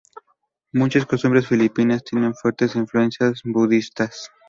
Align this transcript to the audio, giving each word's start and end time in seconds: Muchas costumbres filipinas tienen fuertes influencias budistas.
Muchas 0.73 1.05
costumbres 1.05 1.45
filipinas 1.47 2.03
tienen 2.03 2.33
fuertes 2.33 2.75
influencias 2.75 3.43
budistas. 3.45 4.31